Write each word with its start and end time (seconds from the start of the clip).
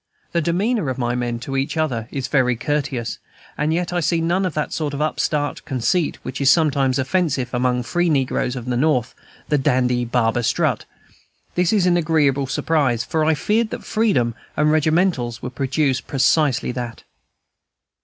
The 0.31 0.41
demeanor 0.41 0.89
of 0.89 0.97
my 0.97 1.13
men 1.13 1.37
to 1.41 1.55
each 1.55 1.77
other 1.77 2.07
is 2.09 2.27
very 2.27 2.55
courteous, 2.55 3.19
and 3.55 3.71
yet 3.71 3.93
I 3.93 3.99
see 3.99 4.19
none 4.19 4.47
of 4.47 4.55
that 4.55 4.73
sort 4.73 4.95
of 4.95 5.01
upstart 5.03 5.63
conceit 5.63 6.17
which 6.23 6.41
is 6.41 6.49
sometimes 6.49 6.97
offensive 6.97 7.53
among 7.53 7.83
free 7.83 8.09
negroes 8.09 8.55
at 8.55 8.65
the 8.65 8.75
North, 8.77 9.13
the 9.49 9.59
dandy 9.59 10.03
barber 10.03 10.41
strut. 10.41 10.85
This 11.53 11.71
is 11.71 11.85
an 11.85 11.97
agreeable 11.97 12.47
surprise, 12.47 13.03
for 13.03 13.23
I 13.23 13.35
feared 13.35 13.69
that 13.69 13.83
freedom 13.85 14.33
and 14.57 14.71
regimentals 14.71 15.43
would 15.43 15.53
produce 15.53 16.01
precisely 16.01 16.71
that. 16.71 17.03